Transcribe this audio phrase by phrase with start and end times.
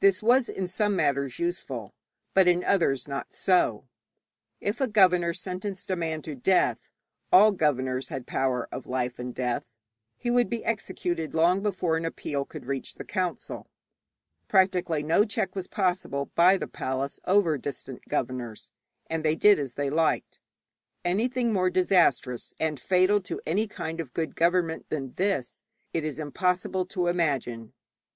[0.00, 1.94] This was in some matters useful,
[2.34, 3.86] but in others not so.
[4.60, 6.78] If a governor sentenced a man to death
[7.30, 9.62] all governors had power of life and death
[10.16, 13.68] he would be executed long before an appeal could reach the council.
[14.48, 18.68] Practically no check was possible by the palace over distant governors,
[19.08, 20.40] and they did as they liked.
[21.04, 25.62] Anything more disastrous and fatal to any kind of good government than this
[25.94, 27.72] it is impossible to imagine.